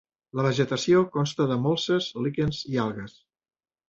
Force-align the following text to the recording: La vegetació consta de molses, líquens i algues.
La 0.37 0.43
vegetació 0.45 1.01
consta 1.17 1.45
de 1.51 1.57
molses, 1.65 2.07
líquens 2.29 2.63
i 2.77 2.81
algues. 2.85 3.15